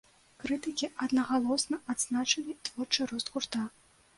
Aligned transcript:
Крытыкі 0.43 0.87
аднагалосна 1.05 1.81
адзначылі 1.95 2.57
творчы 2.71 3.01
рост 3.13 3.27
гурта. 3.37 3.65